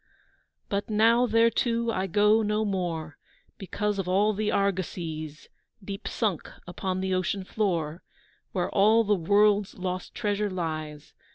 But 0.67 0.89
now 0.89 1.27
thereto 1.27 1.91
I 1.91 2.07
go 2.07 2.41
no 2.41 2.65
more, 2.65 3.19
Because 3.59 3.99
of 3.99 4.07
all 4.07 4.33
the 4.33 4.49
argosies, 4.51 5.47
Deep 5.85 6.07
sunk 6.07 6.49
upon 6.65 7.01
the 7.01 7.13
ocean 7.13 7.43
floor, 7.43 8.01
Where 8.51 8.71
all 8.71 9.03
the 9.03 9.13
world's 9.13 9.75
lost 9.77 10.15
treasure 10.15 10.49
lies. 10.49 11.13